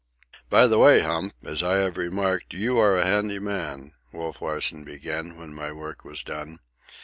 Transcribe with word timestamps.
"By 0.49 0.65
the 0.65 0.79
way, 0.79 1.01
Hump, 1.01 1.35
as 1.45 1.61
I 1.61 1.75
have 1.75 1.95
remarked, 1.95 2.55
you 2.55 2.79
are 2.79 2.97
a 2.97 3.05
handy 3.05 3.37
man," 3.37 3.93
Wolf 4.11 4.41
Larsen 4.41 4.83
began, 4.83 5.37
when 5.37 5.53
my 5.53 5.71
work 5.71 6.03
was 6.03 6.23
done. 6.23 6.57